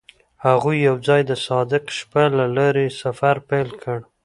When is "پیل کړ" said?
3.49-3.99